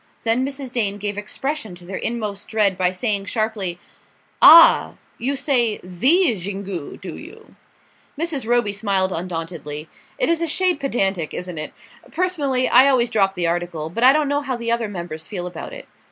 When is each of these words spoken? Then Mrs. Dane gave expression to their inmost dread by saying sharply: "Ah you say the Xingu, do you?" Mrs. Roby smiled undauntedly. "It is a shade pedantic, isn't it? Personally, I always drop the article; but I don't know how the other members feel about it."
Then 0.23 0.43
Mrs. 0.43 0.71
Dane 0.71 0.97
gave 0.97 1.15
expression 1.15 1.75
to 1.75 1.85
their 1.85 1.95
inmost 1.95 2.47
dread 2.47 2.75
by 2.75 2.89
saying 2.89 3.25
sharply: 3.25 3.77
"Ah 4.41 4.95
you 5.19 5.35
say 5.35 5.79
the 5.83 6.33
Xingu, 6.35 6.97
do 6.99 7.15
you?" 7.15 7.55
Mrs. 8.19 8.47
Roby 8.47 8.73
smiled 8.73 9.11
undauntedly. 9.13 9.89
"It 10.17 10.27
is 10.27 10.41
a 10.41 10.47
shade 10.47 10.79
pedantic, 10.79 11.35
isn't 11.35 11.59
it? 11.59 11.71
Personally, 12.11 12.67
I 12.67 12.87
always 12.87 13.11
drop 13.11 13.35
the 13.35 13.45
article; 13.45 13.91
but 13.91 14.03
I 14.03 14.11
don't 14.11 14.27
know 14.27 14.41
how 14.41 14.55
the 14.57 14.71
other 14.71 14.87
members 14.89 15.27
feel 15.27 15.45
about 15.45 15.71
it." 15.71 15.87